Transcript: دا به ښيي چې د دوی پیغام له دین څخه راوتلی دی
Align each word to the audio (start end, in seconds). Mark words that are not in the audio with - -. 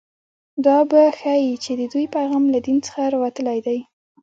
دا 0.65 0.77
به 0.89 1.01
ښيي 1.19 1.53
چې 1.63 1.71
د 1.79 1.81
دوی 1.93 2.05
پیغام 2.15 2.43
له 2.53 2.59
دین 2.65 2.77
څخه 2.87 3.01
راوتلی 3.13 3.59
دی 3.67 3.79